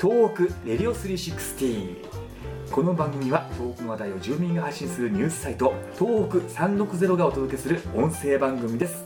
[0.00, 9.04] 東北レディオ360この番組は東北の話題を住民が発信するニュースサイト東北360がお届けする音声番組です。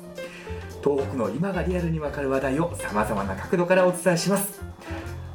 [0.85, 4.63] 東北の今がリアルにわかる話題をさまざまな角度からお伝えします。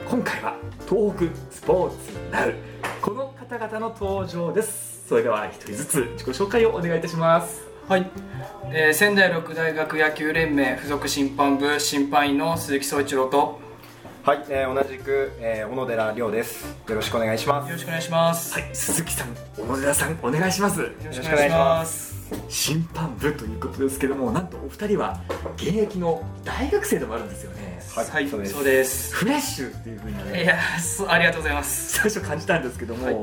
[0.09, 0.55] 今回は
[0.87, 1.97] 東北スポーツ
[2.31, 2.53] ナウ。
[3.01, 5.09] この方々の登場です。
[5.09, 7.67] それでは一人ずつ自己紹介をお願いいたします。
[7.89, 8.09] はい、
[8.71, 13.67] えー仙台六大学野球連盟附属審判部審判員の鈴木総一郎と
[14.21, 16.65] はい、えー同じく、えー小野寺亮です。
[16.87, 17.69] よろしくお願いします。
[17.69, 20.81] よろしくお願いします、はい鈴木さん小野寺さんお願いします。
[20.81, 22.19] よろしくお願いします。
[22.47, 25.19] 審判部ということですけどもなんとお二人は
[25.55, 27.79] 現役の大学生でもあるんですよね。
[27.95, 28.53] はいそうです。
[28.53, 29.15] そうです。
[29.15, 31.93] フレッシュっていうふうにいねやそうありがとうございます。
[31.93, 33.17] 最初感じたんですけども、はい。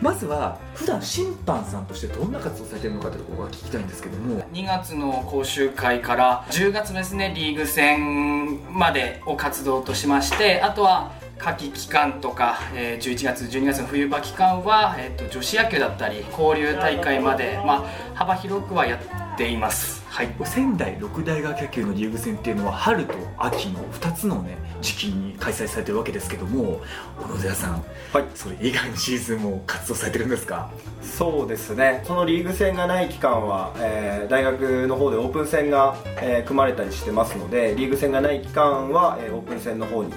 [0.00, 4.40] まずは普段審判さんとしてどんな活動されてるのかというところが聞きたいんですけども。
[4.52, 18.98] 2月の講習会から10月ですねリーグ戦までを活動としましてあとは夏季期間とか、えー11月12月の冬場期間は、えー、と女子野球だったり交流大会まで、まあ、幅広くはや
[19.34, 19.99] っています。
[20.10, 20.34] はい。
[20.44, 26.80] 仙台六大学野球のリーグ戦っていうのは春と秋の2つのね時期に開催されてるわけですけども
[27.22, 30.68] 小野寺さんはい、それ以外のシーズンも活動されてるんですか？
[31.00, 32.02] そうですね。
[32.04, 40.12] そのリーグ戦がない期間は、えー大学の方でオープン戦が、えー組まれたりしてますので、リーグ戦がない期間は、えーオープン戦の方に、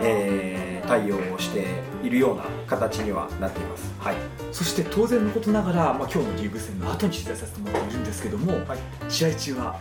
[0.00, 1.66] えー対応をして
[2.04, 3.92] いるような形にはなっています。
[3.98, 4.16] はい。
[4.52, 8.78] そして当然のことながら、まあ、今日のリーグ戦の後に取材させてもらっているんですけども、はい。
[9.08, 9.80] 試合中は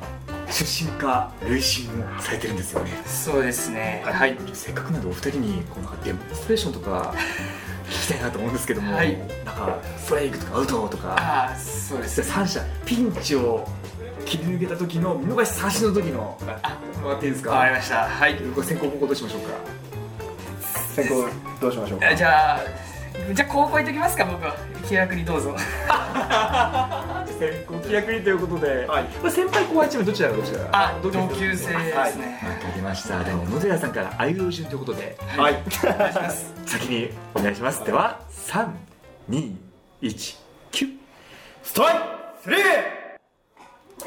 [0.50, 2.90] 出身か塁審をされてるんですよね。
[3.06, 4.02] そうですね。
[4.04, 4.36] はい。
[4.54, 7.14] せっかくなんでお二人にこうなんかデモンストレーションとか
[7.88, 9.16] 聞きたいなと思うんですけども、はい。
[9.46, 11.10] なんかストライクとかアウトとか。
[11.20, 13.68] ああそうです三者ピンチを
[14.26, 17.52] 切り抜けた時の見逃し三振の時のあもらっていいですか？
[17.52, 18.06] わかりました。
[18.08, 18.40] はい。
[18.64, 19.75] 先行後攻どうしましょうか？
[20.95, 21.28] 先行
[21.59, 22.07] どうしましょうか。
[22.09, 22.59] あじゃあ
[23.33, 24.56] じゃあ高校行っときますか僕は。
[24.88, 25.56] 気楽にどうぞ。
[27.39, 29.03] 先行気楽にということで、はい。
[29.06, 30.59] これ先輩後輩チームどちらがどちら？
[30.72, 32.11] あ同級生ですね、わか
[32.75, 34.33] りましたでも野寺さんからあい。
[34.33, 34.78] うえお順とい。
[34.78, 35.53] うことではい。
[35.53, 36.13] お願い。
[36.13, 37.83] します先にお願いします。
[37.85, 39.56] では321
[40.72, 40.91] キュッ
[41.63, 42.00] ストライク！
[42.44, 42.62] スリー。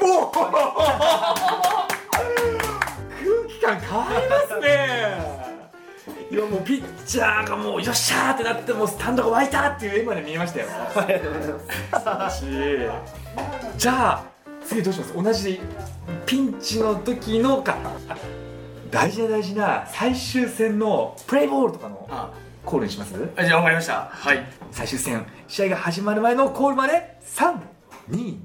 [0.01, 0.45] お 空
[3.49, 5.38] 気感変わりますね
[6.31, 10.67] いやもうピッチャーがもうよっしゃーってなってもうスタンドが湧いたっていう絵まで見えましたよ。
[10.69, 11.53] ありがとうござい。
[12.05, 12.39] ます。
[12.39, 12.45] し
[13.77, 14.23] じゃあ
[14.63, 15.13] 次どうします？
[15.15, 15.59] 同じ
[16.27, 17.77] ピンチの時のか。
[18.07, 18.15] あ
[18.91, 22.31] 大事な大事な最終戦のプレーボールとかのあ。
[22.65, 23.15] コールにします？
[23.35, 24.09] あじゃあ分かりました。
[24.11, 24.45] はい。
[24.71, 25.25] 最終戦。
[25.47, 27.17] 試合が始まる前のコールまで。
[27.25, 28.39] 321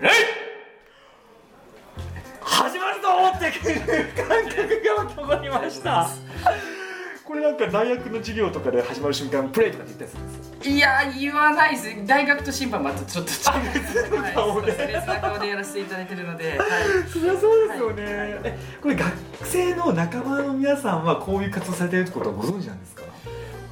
[0.00, 0.43] レイ
[3.60, 6.08] 感覚が起こりました。
[7.24, 12.06] これなんか大学の授業とかで始まる瞬間プレーとかって言ったりするんですいや言わないです。
[12.06, 16.68] 大学と審判またちょっと違うはい顔でそう別な顔でやらせていただいてるので、はい、
[17.08, 23.02] そりゃそうですよね、えこれ学生の仲間の皆さんはこういう活動されてるってことはご存知なんですか？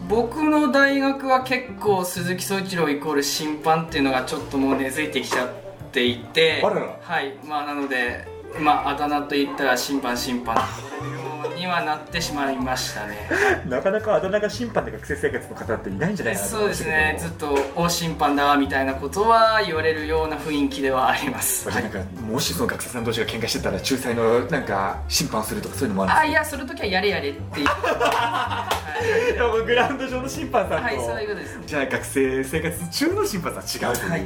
[0.08, 5.50] 僕の大学は結構鈴木総一郎イコール審判っていうのがちょっともう根付いてきちゃっ
[5.92, 6.62] ていて。
[6.64, 6.98] あらら。
[7.00, 7.34] はい。
[7.44, 10.56] まあなのでまああだ名と言ったら審判審判。
[10.56, 10.66] と呼
[11.02, 11.21] ばれる
[11.62, 13.28] にはなってしまいましたね。
[13.68, 17.16] なかなかあだ名が審判で学生生活の方っていないんじゃないかそうですね。
[17.18, 27.66] ずっと大審判だみたいなことは言われるような雰囲気ではあります、なんかもしその学生さん同士が喧嘩してたら仲裁のなんか審判をするとかそういうのもあるんあいやその時はやれやれっていう。
[29.02, 34.22] ですかグラウンド上の審判さんと、はいそういうことですじゃあ学生生活中の審判さんは違うという、はい。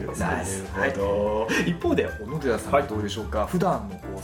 [0.78, 4.20] なるほど、一方で小野寺さんはどうでしょうか、普段のこう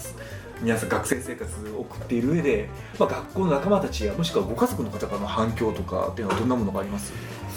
[0.62, 7.12] 皆さん学生生活を送っている上で、まあ、学校の仲間たちやもしくはご家族の方からの反響とかっていうのはどんなものがあります？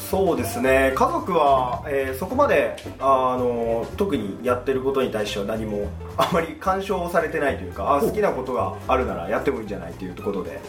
[0.10, 0.92] そうですね。
[0.96, 5.88] 家族は、えーそこまであの特にやってることに対しては何も
[6.18, 10.60] あまり干渉されてないというかあ好きなことがあるならやってもいいんじゃないということで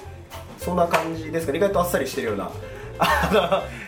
[0.59, 1.59] そんな感じですかね。
[1.59, 2.51] 意外とあっさりしてるような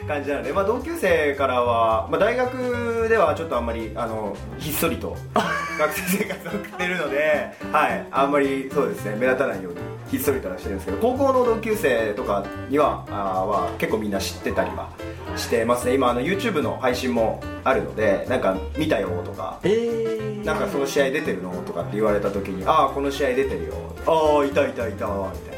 [0.07, 5.17] 感じなので、まあ、同級生からは、まあ、大学ではちょっとあんまりあのひっそりと
[5.79, 9.79] 学生生活を送ってるので、はい、あんまりそうですね目立たないように
[10.11, 14.89] ひっそりとはしてるんですけど高校の同級生とかにはあーは結構みんな知ってたりは
[15.37, 15.95] してますね。
[15.95, 20.19] 今あの YouTube の配信もあるのでなんか見たよとかえー。
[20.45, 23.75] なんかその試合出てるのとかって言われた時にああこの試合出てるよ
[24.07, 25.58] ああいたいたいたみたい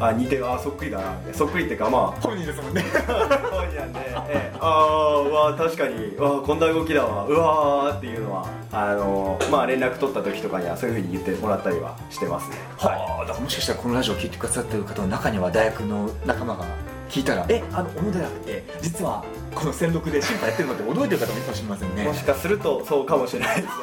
[0.00, 1.14] あ似てるあそっくりだな。
[1.32, 2.82] そっくりっていうかまあ本人ですもんね。
[2.82, 7.26] 本人なんで、ええ、ああうわ確かにうわこんな動きだわ。
[7.26, 12.56] うわーっていうのはあのまあ連絡取った時とかにはそういうふうに言ってもらったりはしてますね。
[12.78, 16.64] はあだからもしかしたらこのラジオを聞いてくださってる方の中には大学の仲間が
[17.08, 19.24] 聞いたら「えあの小野寺って実は
[19.54, 22.04] この戦六で審判やってるの?」って驚いてる方もいるかもしれませんね。
[22.04, 23.74] もしかするとそうかもしれないですね。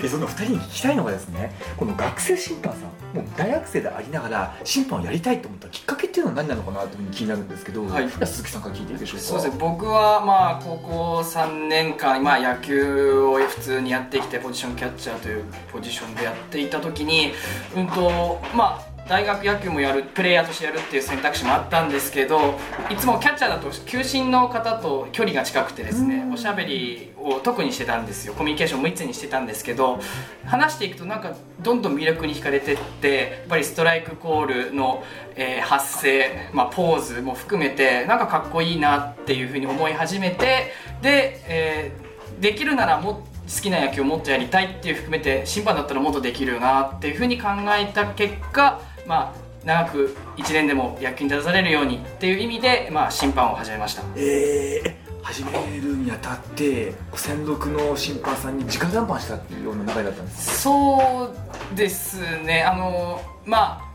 [0.04, 2.82] えその2人に聞きたいのがですねこの学生審判さん
[3.16, 8.08] もう大学生でありながら審判をやりたいと思ったきっかけっていうのは何なのかなというふうに気になるんですけど、はい。
[8.10, 9.24] 鈴木さんから聞いていいでしょうか？
[9.24, 9.56] そうですね。
[9.58, 17.32] 僕はまあ高校3年間、まあ、野球を普通にやってきてポジションキャッチャーというポジションでやっていた時に
[17.76, 22.54] うんとまあ大学野球もやるプレイヤーとしてやるっていう選択肢もあったんですけど
[22.88, 28.34] いつもキャッチャーだと球審の方と距離が近くてですねおしゃべりを特にしてたんですよ。
[28.34, 29.98] コミュニケーションも密にしてたんですけど
[30.46, 35.02] 話していくとなんかどんどん魅力に惹かれてってやっぱりストライクコールの、
[35.34, 40.72] えー発声、まあ、ポーズも含めてなんかかっこいいなっていうふうに思い始めて
[41.02, 42.10] で、えー
[42.40, 48.80] できるならもっ好きな野球をもっとやりたいっていう含めて審判だったらもっとできるよなっていうふうに考えた結果
[49.10, 54.04] まあ長く1年でも野球に立たされるようにっていう意味で、まあ、審判を始めました。
[54.14, 61.28] えー、始めるにあたって専属の審判さんに直談判したっていうような流れだったんですそ
[61.72, 62.62] うですね。
[62.62, 63.90] あのまあ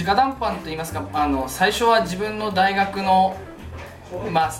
[0.00, 3.36] 直談判といいますかあの最初は自分の大学の
[4.30, 4.52] まあ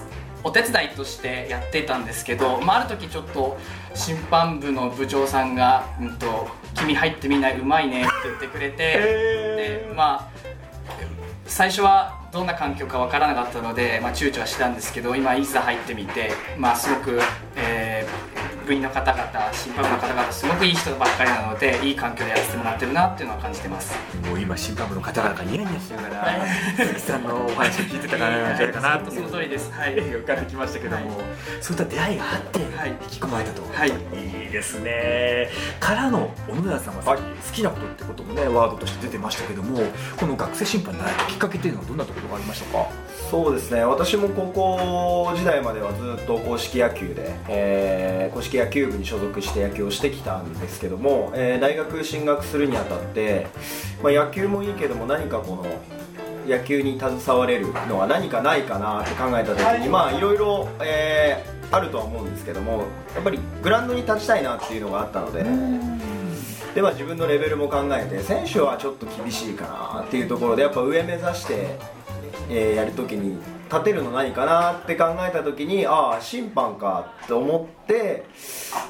[0.42, 3.56] お手伝いとしてやってたんですけど、まあ、ある時ちょっと
[3.94, 10.44] 審判部の部長さんが「うんと君入ってみないうまいね」って言ってくれて、でまあ
[11.46, 17.20] 最初はどんな環境かわからなかったので、まあ、躊躇はしたんですけど今いざ入ってみて、まあ、すごく、
[17.54, 17.83] えー
[18.64, 23.94] 部員の方々審判部の方々すごくいい人ばっかりなのでいい環境でやらせてもらってるなっていうのは感じてます。
[24.26, 26.46] もう今審判部の方々がニヤニヤしながら
[26.76, 29.70] 鈴木さんのお話を聞いてたからじゃないかなとその通りです。
[29.72, 29.94] はい。
[29.94, 31.20] 浮かんできましたけども、
[31.60, 32.90] そういった出会いがあってはい。
[32.90, 33.90] 引き込まれたと、はい。
[33.90, 35.50] いいですね。
[35.80, 39.80] からの小野寺さんがさっき好きなことってこともねワードとして出てましたけども
[40.18, 42.88] この学生審判になられたきっかけっていうのはどんなところがありましたか？
[43.30, 53.46] そうですね私も高校時代まではずっと硬式野球で、えー硬式野球部に所属して野球をしてきたんですけども、えー大学進学するにあたって、
[54.02, 55.66] まあ、野球もいいけども何かこの
[56.46, 62.84] 野球に携われるのは何かないかなって考えた時にまあいろいろ、えーあるとは思うんですけども
[63.14, 65.44] やっぱりグラウンドに立ちたいなっていうのがあったので。
[66.74, 71.78] では自分のレベルも考えて選手はちょっと厳しいかなっていうところでやっぱ上目指して、
[72.50, 73.38] えーやるときに
[73.70, 78.24] 立てるの何かなって考えたときにああ審判かって思って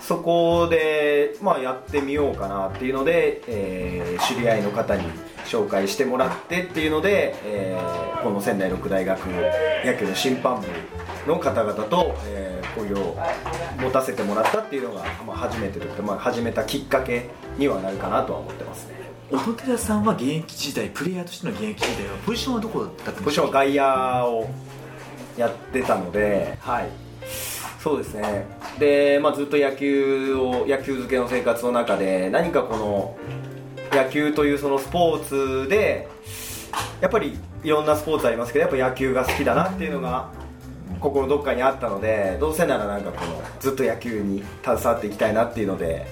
[0.03, 5.03] そこで、まあ、やってみようかなっていうので、えー知り合いの方に
[5.45, 9.21] 紹介してもらってっていうので、えーこの仙台六大学
[9.85, 10.63] 野球の審判
[11.27, 13.17] 部の方々と、えー交流を
[13.81, 19.04] 持たせてもらったっていうのが、まあ、初めてというか、まあ、始めたきっかけにはなるかなとは思ってますね。
[19.39, 23.25] 小野寺さんは現役時代プレイヤーとしての現役時代はポジションはどこだったんですか？
[23.25, 24.51] ポジションは外野を
[25.37, 26.89] やってたので、はい、
[27.81, 28.47] そうですね。
[28.79, 33.17] で、まあ、ずっと野球を野球漬けの生活の中で何かこの
[33.93, 36.09] 野球というそのスポーツで
[37.01, 40.31] やっぱりいろんなスポーツありますけどやっぱ野球が好きだなっていうのが
[41.01, 46.07] 心どっかにあったのでどうせならなんかこのずっと野球に携わっていきたいなっていうので、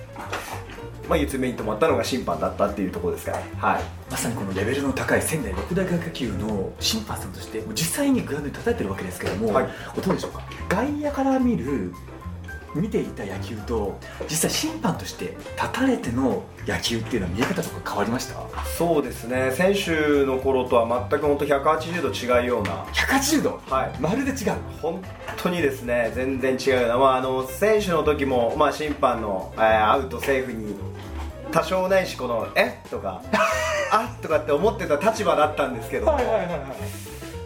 [1.12, 3.44] まあ、つ目に止まったのが審判だったっていうところですかね。
[3.58, 3.82] はい。
[4.10, 9.68] まさにこのレベルの高い仙台六大学野球の審判さんとして実際にグラウンドに立たれてるわけですけども、はい。
[10.02, 10.42] どうでしょうか？
[10.68, 11.92] 外野から見る
[12.74, 13.98] 見ていた野球と
[14.30, 18.64] 実際審判として立たれての野球っていうのは見え方とか変わりました？
[18.78, 19.52] そうですね。
[19.52, 22.84] 選手の頃とは全く本当180度違うような。
[22.94, 23.60] 180度？
[23.68, 24.00] はい。
[24.00, 24.54] まるで違う。
[24.80, 25.02] 本
[25.36, 30.74] 当にですね全然違うような、まあ、あの選手の時も、まあ、審判の、えーアウトセーフに
[31.52, 32.80] 多少ないしこの「え？
[32.90, 33.20] とか
[33.92, 34.08] 「あ？
[34.22, 36.12] とかって思ってた立場だったんですけども、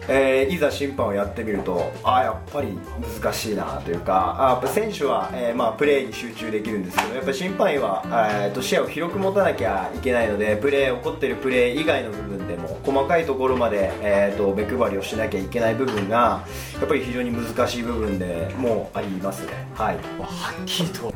[0.09, 2.79] えーいざ審判をやってみるとあやっぱり
[3.23, 16.45] 難しいなというかあやっぱ選手は、えーまあ、プレーに集中できるんですけどやっぱ審判員は、えーと視野を広く持たなきゃいけないのでプレー起こってるプレー以外の部分でも細かいところまで、えー、と目配りをしなきゃいけない部分が
[16.75, 19.53] やっぱり非常に難しい部分でもうありますね。
[19.75, 21.13] はいはっきりと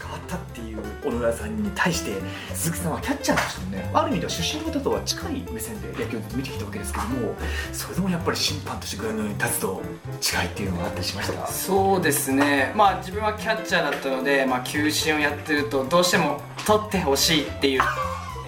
[0.00, 2.12] 変わったっていう小野寺さんに対して
[2.54, 7.34] 鈴木さんはキャッチャーとしてもねある意味では出身の方とは近い目線で野球を見てきたわけですけども
[7.72, 9.82] それでもやっぱり審判としてグラウンドに立つと
[10.20, 11.46] 違いっていうのがあったりしました？
[11.46, 12.72] そうですね。
[12.74, 17.82] まあ自分はキャッチャーだったので、まあ、球審をやってるとどうしても取ってほしいっていう、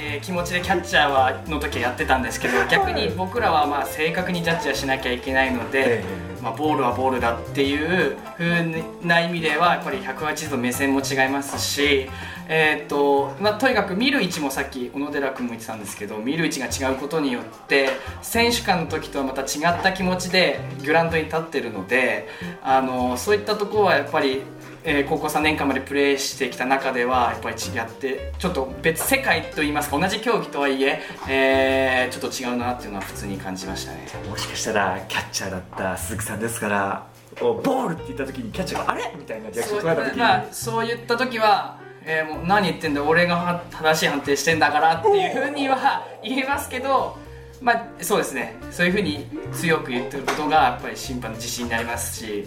[0.04, 6.04] ええー気持ちでキャッチャーはの時はやってたんですけど逆に僕らはまあ正確にジャッジはしなきゃいけないので、え
[6.44, 7.74] まあ、ボールはボールだってい
[8.10, 12.10] う風な意味ではやっぱり180度目線も違いますし、
[12.48, 17.88] えーとまあ、とにかく見る位置もさっき小野寺君も言ってたんですけど見る位置が違うことによって
[18.20, 22.28] 選手間の時とはまた違った気持ちでグラウンドに立ってるので
[22.62, 24.42] あのそういったところはやっぱり
[24.86, 34.06] えー高校3年間までプレーしてきた中ではやっぱり違ってちょっと別世界といいますか同じ競技とはいええーちょっと違うなっていうのは普通に感じましたね。
[34.28, 37.06] もしかしたらキャッチャーだった鈴木さんですから
[37.40, 39.12] ボールって言った時にキャッチャーがあれ？
[39.18, 47.16] みたいなリアクションそう取られた時に、まあ、そう言った時は、えーもう何言ってんだ俺がは正しい判定してんだからっていうふうには言えますけど、
[47.62, 48.54] まあ、そうですね。
[48.70, 52.44] そういうふうに強く言ってることがやっぱり審判の自信になりますし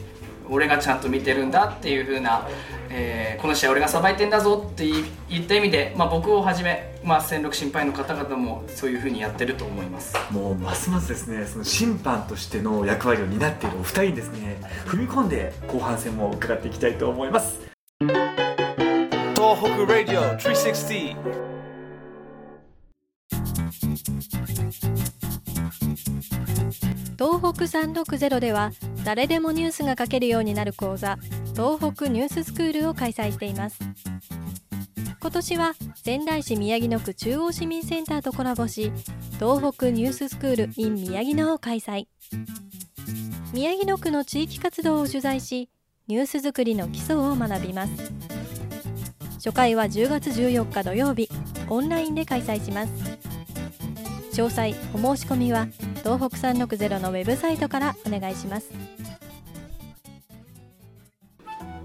[0.50, 2.48] 俺がちゃんと見てるんだっていうふうな、
[2.90, 10.16] えーこの試合俺がさばいてんだぞって言い言った意味で、まあ、僕をはじめ、まあ、戦力審判員の方々もそういうふうにやってると思います。
[10.32, 14.60] もうますますですねその審判としての役割を担っているお二人にですね。
[14.86, 17.60] 踏み込んで後半戦も伺っていきたいと思います。
[18.00, 21.48] 東北 Radio 360
[27.18, 28.72] 東北360では
[29.04, 31.18] 誰でもニュースが書けるようになる講座
[31.56, 33.80] 東北ニューススクールを開催しています。
[35.20, 38.92] 今年は仙台市宮城野区中央市民センターとコラボし
[39.40, 42.06] 東北ニューススクール in 宮城野を開催。
[43.52, 45.70] 宮城野区の地域活動を取材し
[46.08, 48.14] ニュース作りの基礎を学びます。
[49.38, 51.30] 初回は10月14日土曜日
[51.68, 52.92] オンラインで開催します。
[54.34, 55.68] 詳細お申し込みは
[55.98, 58.70] 東北360のウェブサイトからお願いします。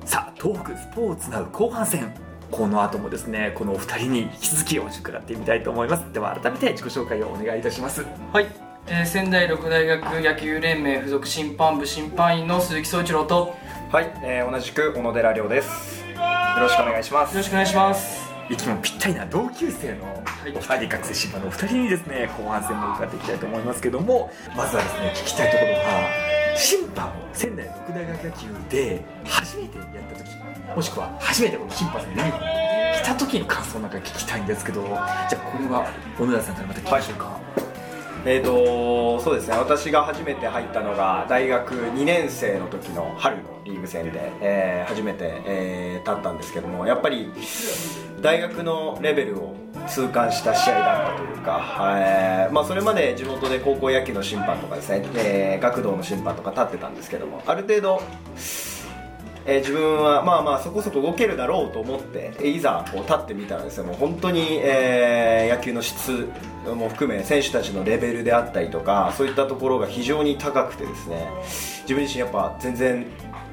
[0.05, 2.15] さあ東北スポーツナウ後半戦。
[2.51, 6.13] この後もですねこのお二人に引き続きお話を伺ってみたいと思います。
[6.13, 8.05] では改めて自己紹介をお願いいたします。
[8.33, 8.47] はい、
[8.87, 13.35] えー仙台六大学野球連盟附属審判部審判員の鈴木総一郎と。
[13.35, 13.55] よ
[13.91, 16.03] はい、えー同じく小野寺亮です。
[16.03, 16.17] よ
[16.61, 17.37] ろしくお願いします。
[17.37, 20.23] ろしくお願いします息もぴったりな同級生の
[20.55, 25.79] お二人、学生審判のお二人にですね後半戦も伺っていきたいと思いますけどもまずはですね聞きたいところが
[26.57, 30.31] 審判を仙台六大学野球で初めてやった時
[30.77, 34.97] もしくは初めてこの審判のユニフォームを着た時の感想なんか聞きたいんですけどじゃ
[35.33, 35.87] あこれは
[36.19, 37.41] 小野田さんからまた聞きましょうか、
[38.27, 39.57] えーとそうですね。
[39.57, 47.31] 私が初めて入ったのが大学2年生の時の春のリーグ戦で、えー初めて、えー立ったんですけどもやっぱり
[48.23, 49.57] 大学のレベルを
[49.89, 58.01] 痛感した試合だったというか、えーまあ、それまで地元で高校野球の審判とかですね、えー学童の審判とか立ってたんですけどもある程度
[59.45, 66.29] えー自分はまあまあそこそこ動けるだろうと思っていざこう立ってみたらですねもう本当に、えー野球の質
[66.65, 71.29] も含め選手たちのレベルであったりとかそういったところが非常に高くてですね
[71.83, 73.07] 自分自身やっぱ全然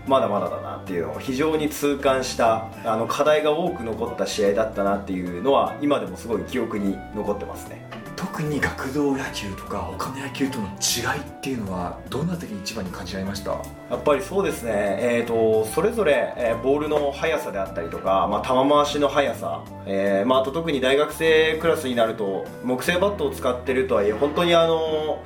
[0.09, 7.87] まだまだだなっていうのを非常に痛感したあの課題が多く残った試合だったなっていうのは今でもすごい記憶に残ってますね。
[8.15, 13.51] 特に学童野球とか他の野球との違いっていうのはどのあたりに一番に感じられました？
[13.51, 13.61] や
[13.95, 25.19] っぱりそうですね、えー、とそれぞれ、えーボールの速さであったりとか、まあ、球回しの速さ、えーまあ、あと特に大学生クラスになると木製バットを使ってるとはいえ本当にあのは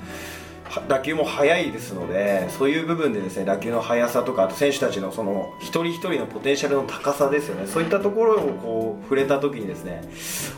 [0.87, 7.67] 打球も速いですのでそういう部分でですね打球の速さとかあと選手たちのその一人一人のポテンシャルの高さですよね。
[7.67, 10.01] そういったところをこう触れた時にですね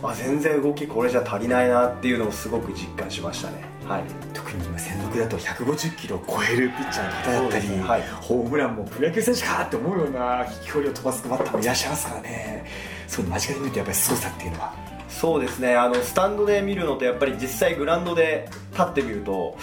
[0.03, 3.63] あ全然動きこれじゃ足りないなっていうのをすごく実感しましたね。
[3.87, 4.03] はい。
[4.33, 7.81] 特に今専属だと150キロを超えるピッチャーの方だったり、ね。
[7.81, 8.03] はい。
[8.21, 12.65] ホームランもプロ野球選手かって思うような飛距離を飛ばすバッターもいらっしゃいますからね。
[13.07, 14.73] そういうの間近で見るとやっぱり凄さっていうのは。
[15.07, 15.75] そうですね。
[15.75, 19.55] あのスタンドで見るのとやっぱり実際グラウンドで立ってみると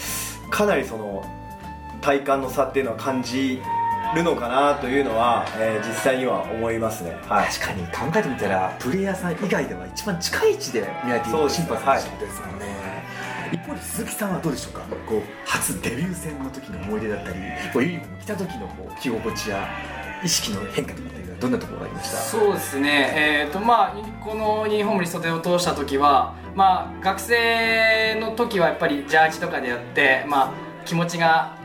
[0.52, 1.24] かなりその
[2.02, 3.60] 体感の差っていうのは感じ
[4.14, 12.66] るのかなというのは、えー実際には思いますね、はい、確かに考えてみたらプレイヤーさん以外では一番近い位置で見られているそうです審判さんってことですもんね、
[13.52, 14.82] 一方で鈴木さんはどうでしょうか？
[15.06, 17.36] こう初デビュー戦の時の思い出だったり
[17.72, 19.68] こうユニフォーム着た時のこう着心地や
[20.22, 21.08] 意識の変化とか
[21.42, 22.16] どんなところがありました？
[22.16, 23.12] そうですね、
[23.44, 23.94] えーとまあ、
[24.24, 30.52] このユニフォームに袖を通した時は、まあ、学生の時はやっぱりジャージとかでやって、まあ、
[30.84, 31.58] 気持ちが、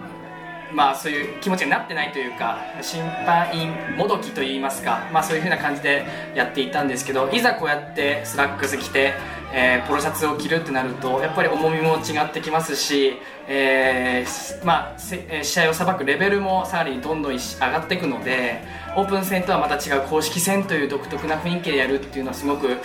[0.73, 6.05] まあ、そういう気持ちになってないというか審判員もどきといいますか、まあ、そういうふうな感じで
[6.35, 9.13] やっていたんですけどいざこうやってスラックス着て、
[9.53, 13.13] えーポロシャツを着るってなるとやっぱり重みも違ってきますし、
[13.47, 18.61] えーまあ、試合をさばくレベルもさらにどんどん上がっていくので
[18.97, 22.77] オープン戦とはまた違う公式戦という独特な雰囲気でやるっていうのはすごく、まあ、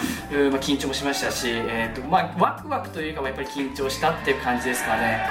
[0.61, 5.27] 緊張もしましたし、えーとまあ、ワクワクというかはやっぱり緊張したっていう感じですかね。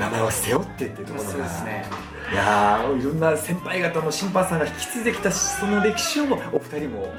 [0.00, 1.84] 名前を背負ってっていうところがそうですね
[2.32, 7.10] いやーいろんな先輩方の審判さんが引き継いできたその歴史をお二人もも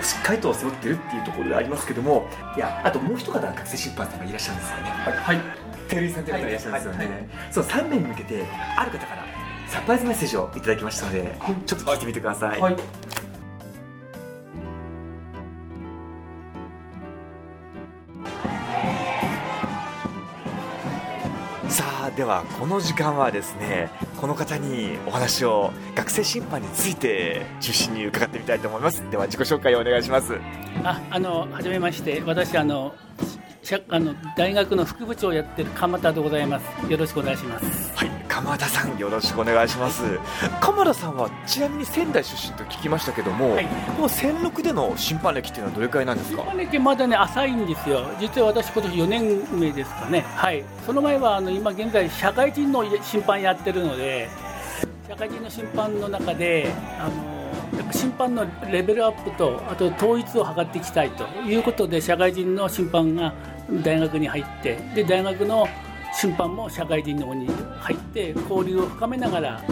[0.00, 2.26] うしっかりと背負ってるっていうところでありますけども
[2.56, 4.90] いやあともう一方学生審判さんがいらっしゃるんですよね。
[4.90, 5.40] はい。
[5.88, 6.32] 照井さんとい。
[6.32, 6.52] う方がい。
[6.52, 7.08] らっしゃるんですよね、はい。
[7.08, 7.28] はい。
[7.50, 8.44] そう3名に向けて
[8.76, 9.24] ある方から
[9.68, 11.36] サプライズメッセージをいただきましたので
[11.66, 12.76] ちょっと聞いてみてください、はい
[22.18, 30.36] ではこの時間はですねこの方にお話を学生審判について中心に伺ってみたいと思いますでは自己紹介をお願いします
[30.82, 32.94] あ、あの、はじめまして、私、あの。
[33.90, 36.90] あの大学の副部長をやってる鎌田でございます。
[36.90, 37.94] よろしくお願いします。
[37.94, 38.07] はい
[38.38, 40.04] 鎌田さんよろしくお願いします
[40.60, 43.66] 鎌田さんはちなみに仙台出身と聞きましたけども、はい
[43.96, 46.42] この戦六での審判歴っていうのはどれくらいなんですか？
[46.44, 48.06] 島根県まだね浅いんですよ。
[48.20, 50.20] 実は私今年4年目ですかね。
[50.20, 50.62] はい。
[50.86, 54.28] その前はあの今現在社会人の審判やってるので、
[55.08, 57.38] 社会人の審判の中であの。
[57.76, 63.34] やっぱ審判のレベルアップとあと統一を図っていきたいということで社会人の審判が
[63.84, 65.68] 大学に入ってで大学の
[66.12, 67.48] 審判も社会人の方に
[67.80, 69.62] 入って交流を深めながら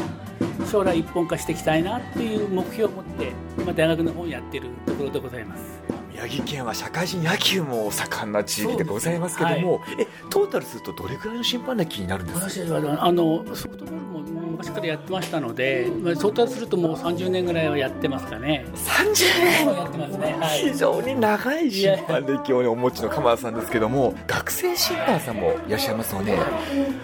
[0.70, 5.80] 将来一本化していきたいなっていう目標を持って今大学の方をやっているところでございます。
[6.12, 12.46] 宮城県は社会人野球も盛んな地域でございますけども、えトータルするとどれくらいの審判歴になるんですか？
[12.48, 14.05] 私はあのソフトボールも
[14.56, 18.64] 昔からやってましたので、まあ、トータルするともう30年ぐらいはやってますかね。
[18.75, 20.36] 30やってますね。
[20.40, 20.70] はい。
[20.70, 26.36] 非常に長い審判歴をお持ちの鎌田さんですけども学生審判さんもいらっしゃいますので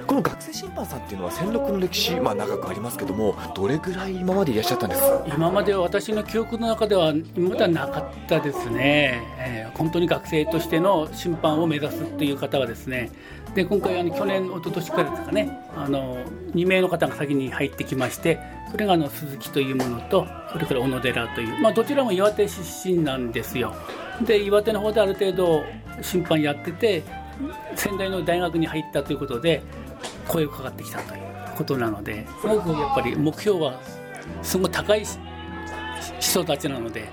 [0.07, 5.03] この学生審判さんっていうのは戦六の歴史、まあ、長くありますけどもどれぐらい今までいらっしゃったんです？
[5.27, 13.11] 今までは私の記憶の中では今まではなかったですね、えー本当に学生としての審判を目指すっていう方はですね
[13.55, 16.19] で今回あの去年一昨年からですかねあの
[16.55, 18.39] 2名の方が先に入ってきまして
[18.71, 23.75] それがあの鈴木というものとそれから小野寺という、まあ、どちらも岩手出身なんですよ。
[24.25, 25.65] で岩手の方である程度
[26.01, 27.03] 審判やってて
[27.75, 29.63] 仙台の大学に入ったということで
[30.29, 31.23] 声をかかってきたという
[31.57, 33.81] ことなのですごくやっぱり目標は
[34.43, 35.05] すごい高い
[36.21, 37.09] 人たちなので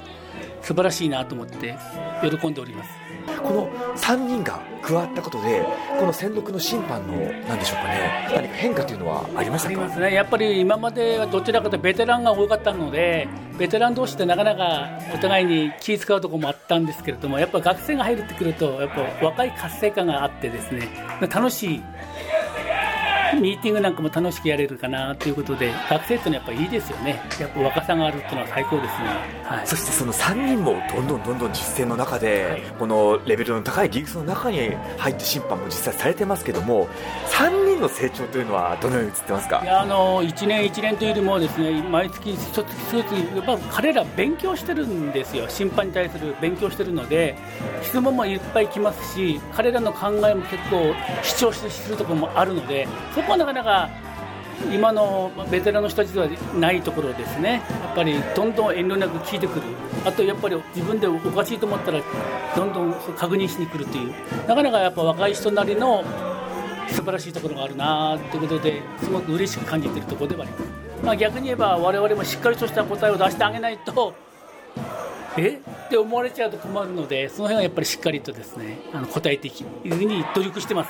[0.62, 1.76] 素晴らしいなと思って
[2.22, 3.09] 喜んでおります。
[3.50, 5.66] この3人が加わったことで
[6.00, 10.14] この戦六の審判のなんでしょうかね何か変化というのはありましありますね。
[10.14, 20.88] やっぱり今まではどちらかというとベテランが多かったのでベテラン同士ってなかなかお互いに気使うところもあったんですけれどもやっぱ学生が入ってくるとやっぱ若い活性化があってですね
[21.22, 21.84] 楽しい
[23.40, 27.22] ミーティングなんかも楽しくやれるかなということで学生ってのはやっぱいいですよね。
[27.40, 28.92] やっぱ若さがあるっていうのは最高ですね、
[29.44, 32.62] はい、そしてその3人もどんどんどんどん実践の中で、はい。
[32.80, 36.88] このレベルの高いリーグスの中に入って審判も実際されてますけども
[37.28, 39.62] 3人の成長というのはどのように映ってますか？
[39.64, 45.48] いやあの1年1年というよりもですね毎月一つ一つやっぱ彼ら勉強してるんですよ。
[45.50, 47.36] 審判に対する勉強してるので
[47.84, 53.90] 質問もいっぱい来ますし彼らの考えも結構主張してするところもあるのでそこはなかなか
[54.74, 56.28] 今のベテランの人たちでは
[56.60, 57.62] ないところですね。
[57.82, 59.62] やっぱりどんどん遠慮なく聞いてくる。
[60.06, 62.02] あとやっぱり自分でおかしいと思ったら
[62.56, 64.14] どんどん確認しに来るという。
[64.48, 66.04] なかなかやっぱ若い人なりの
[66.90, 70.64] 素晴らしいところがあるなということですごく嬉しく感じているところではあります、
[71.06, 74.16] まあ、逆に言えば我々もしっかりとした答えを出してあげないと
[75.38, 75.62] え？
[75.86, 80.90] って思われちゃうと困るのでその辺はやっぱりしっかりとですねあの答えていきいうふうに努力してます。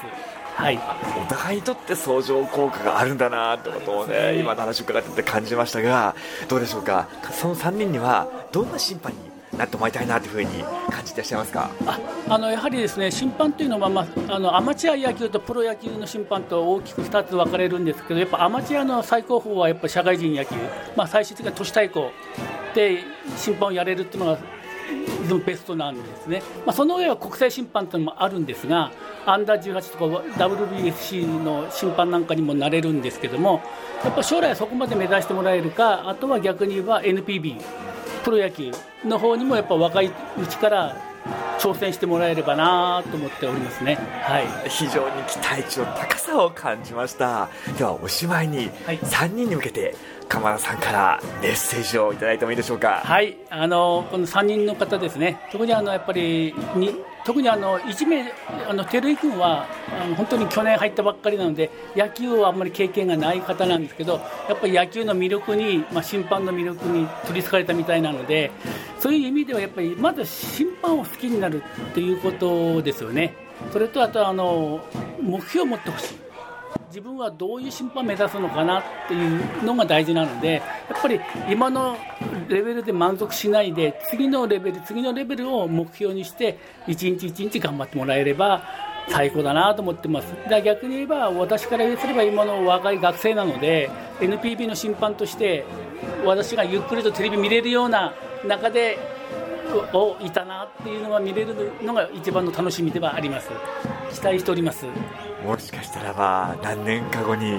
[0.60, 0.80] はい。
[1.24, 6.16] お互いにとって相乗効果があるんだなってことをね今の話を伺ってて感じましたが
[6.50, 7.08] どうでしょうか？
[7.32, 9.20] その3人にはどんな審判に
[9.58, 11.70] なってもらいたいなというふうに感じていらっしゃいますか？
[11.88, 20.56] ああのやはりですね審判というのは、まあ、あのアマチュア野球とプロ野球の審判と大きく2つ分かれるんですけどやっぱアマチュアの最高峰はやっぱ社会人野球、
[20.98, 22.12] まあ、最終的には都市対抗
[22.76, 23.00] で
[23.38, 24.40] 審判をやれるっていうのが
[24.90, 28.92] いつもベストなんですね、まあ、その上は国際審判というのもあるんですが
[29.26, 33.62] アンダー18とか WBC の審判なんかにもなれるんですけども
[34.04, 37.62] やっぱ将来そこまで目指してもらえるかあとは逆に言えば NPB
[38.24, 38.72] プロ野球
[39.06, 41.10] の方にもやっぱ若いうちから
[41.60, 43.96] 挑戦してもらえればなと思っておりますね。
[44.24, 44.70] はい。
[44.70, 49.96] 非常に期待値の高さを感じましたではおしまいにはい3人に向けて
[50.30, 53.02] 鎌田さんからメッセージをいただいてもいいでしょうか。
[53.04, 55.40] はいあのこの3人の方ですね。
[55.52, 58.32] 特にあのやっぱりに特にあの1名
[58.70, 59.66] あの照井君は
[60.02, 68.52] あの本当に去年入ったばっかりなので野球はあんまり経験がない方なんですけどやっぱり野球の魅力に、まあ、審判の魅力に取りつかれたみたいなので
[69.00, 73.34] そういう意味ではやっぱりまず審判を好きになるっていうことですよね。
[73.74, 74.80] それとあとあの
[75.22, 76.29] 目標を持ってほしい。
[76.90, 80.60] 自分はどういう審判を目指すのかなっていうのが大事なのでや
[80.98, 81.96] っぱり今の
[82.48, 88.64] レベルで満足しないで次のレベル次のレベルを目標にして一日一日頑張ってもらえれば
[89.08, 90.34] 最高だなと思ってます。
[90.44, 95.66] だから逆に言えば私から言うすれば今の若い学生なので NPB の審判として
[96.26, 98.14] 私がゆっくりとテレビ見れるような
[98.46, 98.98] 中で
[99.94, 103.50] おいたなっていうのが見れるのが一番の楽しみではあります。
[104.14, 104.86] 期待しております。
[105.46, 107.54] もしかしたらば何年か後に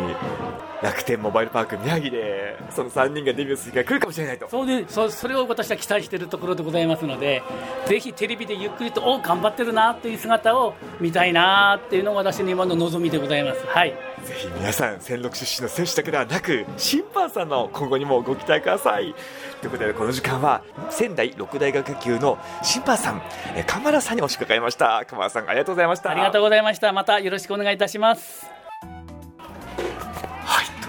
[0.83, 4.49] 楽天モバイルパーク宮城でその3人がデビューする日が来るかもしれないと。
[4.49, 7.43] そうでそそれを私は期待しているところでございますので
[7.87, 13.67] ぜひテレビでゆっくりとお頑張ってるなという姿を見たいなというのが私の今の望みでございます。
[13.67, 14.10] はい。
[14.25, 19.15] ぜひ皆さん戦六出身の選手だけではなく審判さんの今後にもご期待ください。
[19.61, 23.23] ということでこの時間は仙台六大学級の審判さん
[23.55, 25.05] え鎌田さんにお越し伺いました。
[25.07, 26.11] 鎌田さんありがとうございました。
[26.11, 26.93] ありがとうございました。
[26.93, 28.60] またよろしくお願いいたします。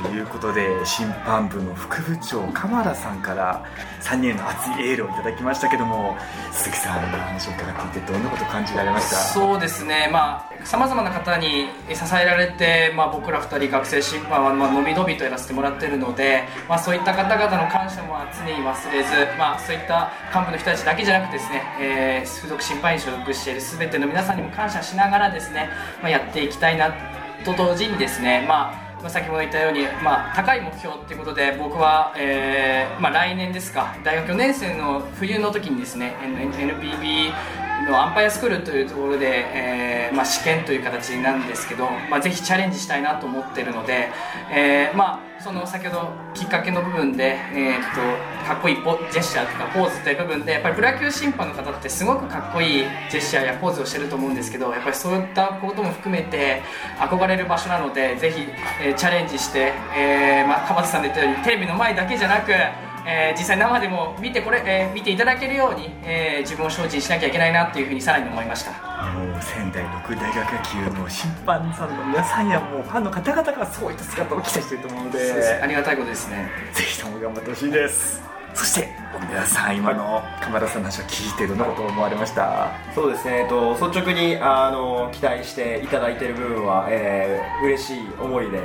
[0.04, 3.66] ということで審判部の副部長鎌田さんから
[4.02, 6.18] 3人への熱いエールをいただきましたけども
[6.52, 9.16] 鈴木さんの話を伺っていてどんなことを感じられました？
[9.16, 10.10] そうですね。
[10.12, 19.10] まあさまざまな方に支えられて、まあ、僕ら2人学生審判はまあのびのびとやらせてもらっているので、まあ、そういった方々の感謝も常に忘れず、
[19.40, 26.94] まあ、そういった幹部の人たちだけじゃなくてですね、えー、付属審判員に所属している全ての皆さんにも感謝しながらですね、まあ、やっていきたいな
[27.44, 37.32] と同時にですね、まあまあ、先ほど言ったように、まあ、高い目標ということで僕は、えーまあ、来年ですか大学4年生の冬の時にですね NPB
[37.90, 44.10] のアンパイアスクールというところで、えーまあ、試験という形なんですけど、まあ、ぜひチャレンジしたいなと思ってるので、
[44.52, 48.76] えーまあ、その先ほどきっかけの部分で、えー、っとかっこいい
[49.12, 56.62] ジェスチャーとかポーズという部分でやっぱりプロ野球審判の方ってすごくかっこいいジェスチャーやポーズをしてると思うんですけどやっぱりそういったことも含めて
[57.00, 58.42] 憧れる場所なのでぜひ、
[58.84, 62.52] えー、チャレンジして、えーまあ、鎌田さんで言ったようにテレビの前だけじゃなく
[63.06, 68.72] えー、実際生でも見てこれ、えー、見ていただけるように、えー、自分を精進しなきゃいけないなっていうふうにさらに思いました。
[68.72, 75.60] もう仙台六大学級の審判さんの皆さんやもうファンの方々がそういった姿を期待していると思うので。
[75.62, 76.50] ありがたいことですね。
[76.74, 78.22] ぜひとも頑張ってほしいです。
[78.54, 78.90] そして
[79.30, 82.72] 皆さん今の鎌田さんの話を聞いてどんなことを思われました？
[82.94, 88.60] そうですね、えっと、率直にあの期待していただいている部分は、えー、嬉しい思いで、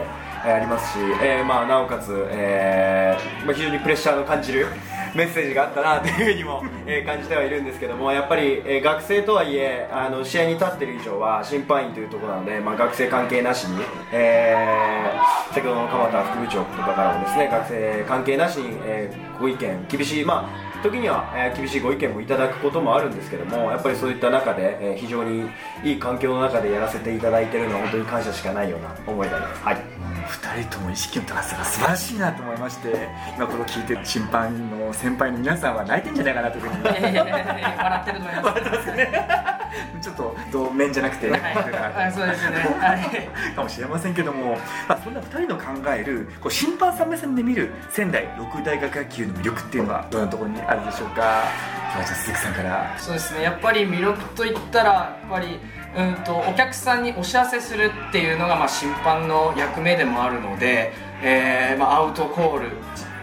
[0.54, 4.66] ありますし、えーまあ、なおかつ、えーまあ、非常にプレッシャーの感じる
[5.14, 13.82] メッセージがあったなというふうにも、えー感じてはいるんですけどもやっぱり、えー学生とはいえあの試合に立っている以上は審判員というところなので、まあ、学生関係なしに、
[14.12, 25.48] えー先ほどの鎌田副部長とかからもですね学生関係なしに、えーご意見厳しい、まあ時には、えー厳しいご意見もいただくこともあるんですけどもやっぱりそういった中で、えー非常に
[25.82, 29.64] いい環境の中でやらせていただいているのは本当に感謝しかないような思いであります。
[29.64, 29.76] はい
[30.42, 36.83] 2人とも意識の高さが素晴らしいなと思いまして今これを聞いてる審判の先輩の皆さんは泣いてんじゃないかなというふうに。
[36.85, 38.66] 笑ってると思います。
[40.01, 41.40] ちょっと同面じゃなくて、はい。
[41.40, 42.96] はいそうですよねは
[43.53, 44.57] いかもしれませんけども、
[44.88, 51.44] まあ、そんな2人の考えるこう審判さん目線で見る仙台六大学野球の魅力っていうのはどんなところにあるでしょうか？
[51.92, 52.94] じゃあ鈴木さんから。
[52.99, 53.42] そうですね。
[53.42, 55.59] やっぱり魅力といったらやっぱり
[55.96, 62.70] うんとお客さんにお知らせするっていうのが、まあ、審判の役目でもあるので、えーまあ、アウトコール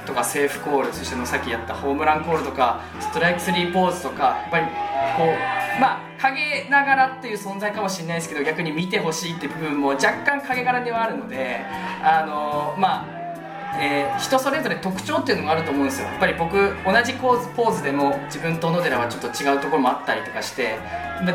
[0.07, 5.23] とかセーフコールそしてのさっきやったホームランコールとかストライクスリーポーズとかやっぱりこ
[5.77, 11.61] うまあ陰ながらっていう存在かもしれないですけど逆に見てほしいって部分も若干陰柄ではあるので
[12.01, 13.22] あのまあ
[13.79, 16.07] えー人それぞれ特徴っていうのがあると思うんですよ。
[16.07, 16.55] やっぱり僕
[16.85, 20.77] 同じポーズポーズでも自分と小野寺はちょっと違うところもあったりとかして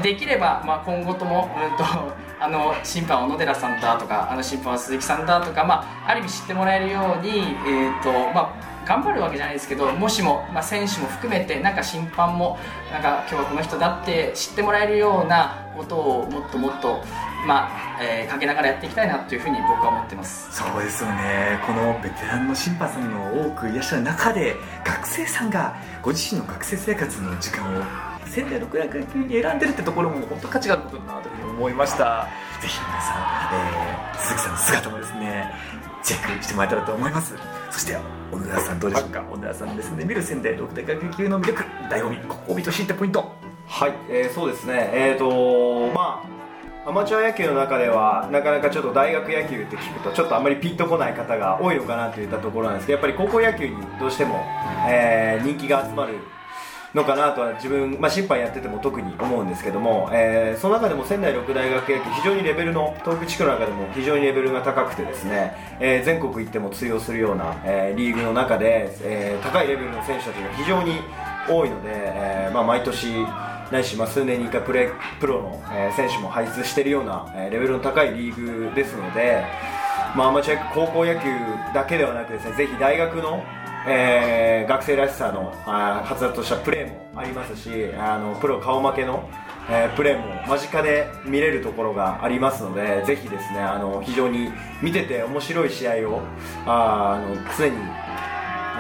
[0.03, 1.85] できれば、まあ、今後とも、うん、と
[2.41, 12.59] あの審判は小野寺さんだとかあの審判は鈴木さんだとか、まあ、ある意味知ってもらえるように、えーとまあ、頑張るわけじゃないですけどもしも、まあ、選手も含めてなんか審判も
[12.93, 17.03] なんか今日はこの人だって知ってもらえるようなことをもっともっと、
[17.47, 20.49] まあえーかけながらやっていきたいなというふうに僕は思ってます。
[20.53, 21.59] そうですよね。
[21.67, 27.83] このベテランの審判さんの多くいらっしゃる中で学生さんがご自身の学生生活の時間を
[28.27, 32.27] 仙台六大学級に選んでるってところも本当価値があることだなというふうに思いました。
[32.61, 33.17] ぜひ皆さん、
[33.55, 35.53] えー鈴木さんの姿もですね
[36.03, 37.35] チェックしてもらえたらと思います。
[37.71, 37.97] そして
[38.31, 40.05] 小野田さんどうでしょうか、小野田さんのですね。
[40.05, 43.33] 見る仙台六大学級の魅力醍醐味ここを見てほしいってポイント。
[43.67, 44.91] はい、えーそうですね。
[44.93, 46.38] えっ、とまあ
[46.89, 54.43] アマチュア野球の中ではなかなかちょっと大学野球って聞くとちょっとあんまりピンとこない方が多いのかなといったところなんですけどやっぱり高校野球にどうしても、
[54.89, 56.15] えー人気が集まる
[56.95, 71.03] のかなとは自分、まあ、審判やってても特に思うんですけども、えーその中でも仙台六大学野球非常にレベルの東北地区の中でも非常にレベルが高くてですね、えー全国行っても通用するような、えーリーグの中で、えー高いレベルの選手たちが非常に
[71.51, 73.27] 多いので、えーまあ、毎年
[73.71, 75.63] ないし、まあ、数年に1回プレプロの、
[75.95, 79.45] 選手も輩出しているような、レベルの高いリーグですので、
[80.17, 81.29] まあ、アマチュア高校野球
[81.75, 83.45] だけではなくですねぜひ大学の、
[83.87, 89.29] えー学生らしさのあはつらとしたプレーもありますしあのプロ顔負けの、
[89.71, 94.51] えープレーも間近で見れるところがありますのでぜひですねあの非常に
[94.83, 96.23] 見てて面白い試合を
[96.67, 97.77] ああの常に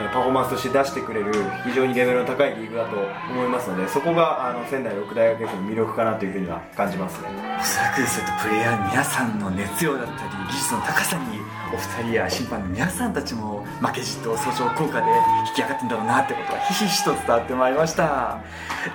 [0.08, 1.32] パフォーマンスとして出してくれる
[1.64, 2.96] 非常にレベルの高いリーグだと
[3.30, 7.28] 思いますのでそこがあの仙台六大学野球の魅力かなというふうには感じますね。
[7.60, 11.40] おそらくそういったプレイヤーの皆さんの熱量だったり技術の高さに
[11.72, 15.06] お二人や審判の皆さんたちも負けじと相乗効果で
[15.48, 18.40] 引き上がってんだろうなってことがひしひしと伝わってまいりました。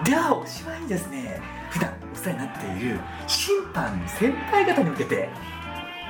[0.03, 5.29] ではおしまいにですね普段お世話になっている審判の先輩方に向けて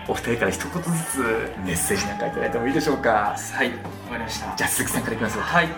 [0.07, 3.09] お二人から一言ずつメッセージなんかいただいてもいいでしょうか？
[3.09, 3.73] はいわ
[4.11, 4.55] かりました。
[4.55, 5.43] じゃあ鈴木さんからいきますよ。
[5.43, 5.69] はい。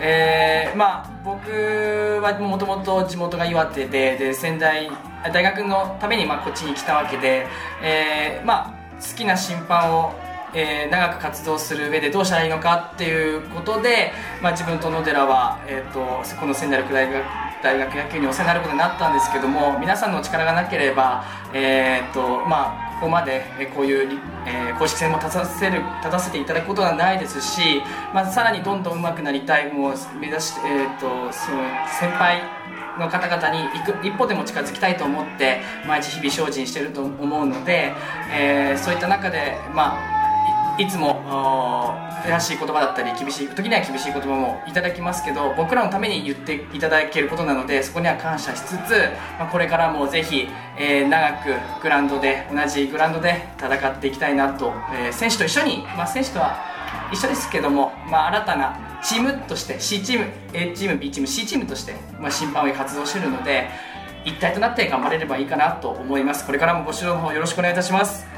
[0.00, 4.90] えー、まあ僕はもともと地元が岩手でで仙台
[5.32, 7.46] 大学のためにまあこっちに来たわけで、
[7.82, 10.12] えーまあ、好きな審判を、
[10.54, 16.00] えー長く活動する上でどうしたらいいのかっていうことで、まあ、自分と野寺は、えー、と
[16.40, 17.24] この仙台六大学
[17.62, 23.42] 大学野球にお世話になることになったんですけども皆さんのお力がなければ、えーとまあ、ここまで
[23.74, 27.82] こういう、えー公式戦も立たせる立たせていただくことはないですし、
[28.14, 31.62] まあ、さらにどんどん上手くなりたいもう目指して、えー、とその
[32.00, 32.42] 先輩
[32.98, 37.92] の方々に一個一歩でも近づきたいと思って毎日日々精進してると思うので、
[38.32, 40.21] えーそういった中で、まあ、
[40.78, 41.22] いつも
[42.24, 48.92] 悔しい言葉だったり厳しい時には厳しい言葉もいただきますけど僕らのために言っていただけることなのでそこには感謝しつつ、
[49.38, 56.56] まあ、これからもぜひ、えー長くグラウンドで同じグラウンドで戦っていきたいなと、えー選手と一緒に、まあ、選手とは
[57.12, 63.68] 一緒ですけども、まあ、新たなチームとして C チーム A チーム B チーム C チームとして、まあ、審判を活動しているので
[64.24, 66.46] 一体となって頑張れればいいかなと思います。
[66.46, 68.31] これからもご指導の方よろしくお願いいたします。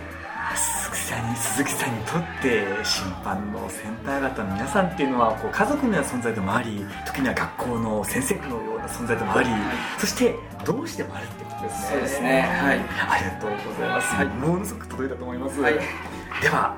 [1.05, 9.51] さんに鈴木さんにとって審判の先輩方の皆さんっていうのはこう家族のような存在でもあり時には学校の先生のような存在でもあり
[9.99, 11.88] そしてどうしてもあるってことですね。
[11.90, 12.40] そうですね。
[12.40, 12.79] はい。
[12.79, 14.27] ありがとうございます、はい。
[14.29, 15.75] ものすごく届いたと思います、はい。
[15.75, 16.75] では、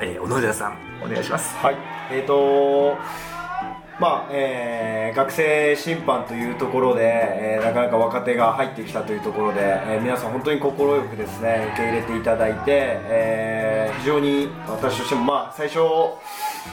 [0.00, 1.56] えー、小野寺さんお願いします。
[1.56, 1.76] はい。
[2.12, 2.96] えーと
[4.00, 15.78] まあえー学生審判というところで、えーなかなか若手が入ってきたというところで、えー皆さん本当に快くですね受け入れていただいて、えー非常に私としても、まあ、最初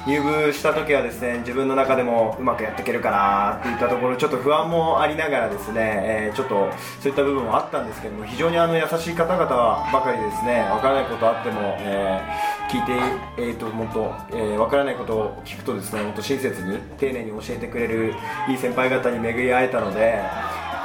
[0.08, 6.70] 入部した時はですね自分の中でもうまくやっていけるかなっていったところちょっと不安もありながらですね、えーちょっと
[7.02, 9.46] そういった部分もあったんですけども非常にあの優しい方々
[9.94, 12.94] ばかりですねわからないことあっても、えー聞いて、
[13.38, 18.14] えー、ともっと、えーわからないことを聞くとですねもっと親切に丁寧に教えてくれる
[18.48, 20.22] いい先輩方に巡り会えたので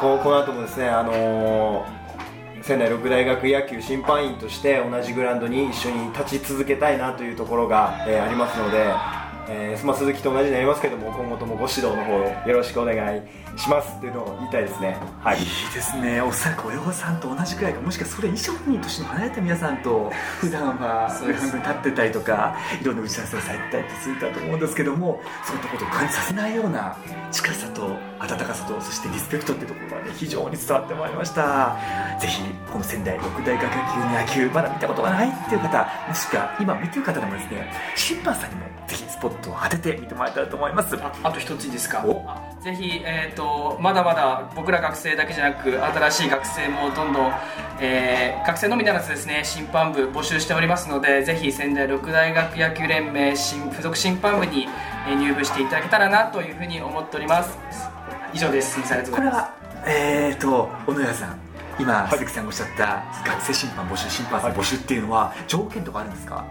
[0.01, 2.07] こうこの後もですねあのー
[2.62, 8.92] 仙台六大学野球審判員として同じグラウンドに一緒に立ち続けたいなというところが、えーありますので、
[9.48, 12.12] えーまあ、鈴木と同じになりますけども今後ともご指導の方
[12.48, 13.22] よろしくお願い
[13.56, 14.96] しますっていうのを言いたいですね。
[15.20, 15.38] はい。
[15.38, 16.20] いいですね。
[16.20, 26.96] おそらく親御さんと同じくらいかもしくはそれ以上に年の離れた皆さんと 普段はそうですグラウンドに立ってたりとかいろんな打ち合わせをされてたりするかと思うんですけどもそういったことを感じさせないような
[27.30, 31.76] 近さと温かさとそしてリスペクトっていうところがね非常に伝わってまいりました。
[32.18, 40.96] ぜひこの仙台六大学野球野球まだ見たことがないっていう方もしくは今見てる方でもですね審判さんにもぜひスポットを当てて見てもらえたらと思います。
[40.96, 42.05] ああと一ついいですか？
[42.62, 47.33] ぜひ、えー、とまだまだ僕ら学生だけじゃなく新しい学生もどんどん、
[47.81, 54.68] えー学生のみならずですね審判部募集しておりますのでぜひ仙台六大学野球連盟新付属審判部に、
[55.09, 57.57] えー入部していただけたらなというふうに思っております。
[58.35, 58.81] 以上です。
[58.92, 59.37] ありがとうございます。
[59.37, 61.38] これはえーと小野谷さん
[61.79, 66.44] 今、鈴木さんがおっしゃった学生審判募集審判募集っていうのは条件とかあるんですか？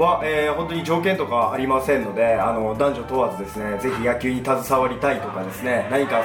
[0.00, 6.22] は、えー本当に条件とかありませんのであの男女問わずですねぜひ野球に携わりたいとかですね何か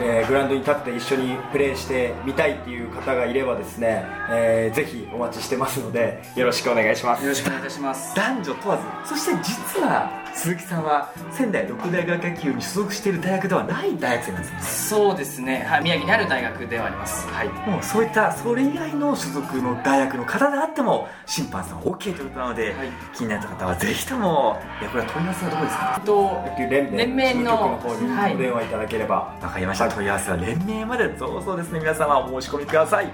[0.00, 7.22] えーグラウンドに立って一緒にプレーしてみたいっていう方がいればですね、えーぜひお待ちしてますのでよろしくお願いします。
[7.22, 8.14] よろしくお願いいたします。
[8.16, 14.60] 男女問わずそして実は鈴木さんは仙台六大学野球に所属している大学ではない大学生なんですね。
[14.62, 17.28] そうですね、はい、宮城にある大学ではあります。
[17.28, 17.48] はい。
[17.48, 22.88] もうそういったそれ以外の所属の大学の方であっても審判さん OK ということなので、はい。
[23.14, 25.94] 気になった方はぜひともいやこれは問い合わせはどこですか？
[25.98, 28.34] えっと野球連盟連盟の方にはい。
[28.34, 31.80] お電話いただければ、わかりました、問い合わせは連盟までどうぞですね。
[31.80, 33.10] 皆様お申し込みください。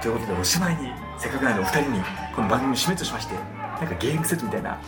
[0.00, 2.00] ということでおしまいにせっかくなのでお二人に
[2.34, 4.78] この番組の締めとしましてなんかゲームセットみたいな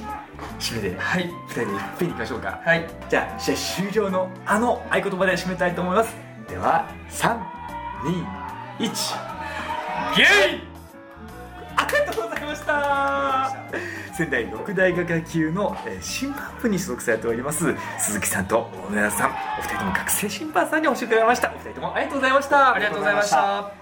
[0.59, 1.31] 締めではい。
[1.49, 2.61] 二人でいっぺんにいきましょうか。
[2.65, 2.89] はい。
[3.09, 6.15] じゃあ試合終了のあの合言葉で締めたいと思います。
[6.49, 8.89] では321
[10.17, 10.23] ゲ
[10.67, 10.70] イ
[11.83, 13.57] ありがとうございました。
[14.15, 19.31] 仙台六大学野球の、えー審判部に所属されております鈴木さんと小野寺さん。
[19.31, 21.49] お二人とも学生審判さんにお教えていただきました。
[21.49, 22.75] お二人ともありがとうございました。
[22.75, 23.80] ありがとうございました。